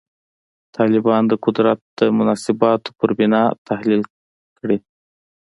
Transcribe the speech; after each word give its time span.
طالبان 0.77 1.23
د 1.27 1.33
قدرت 1.45 1.79
د 1.99 2.01
مناسباتو 2.17 2.89
پر 2.99 3.09
بنا 3.17 3.43
تحلیل 3.67 4.01
کړي. 4.59 4.77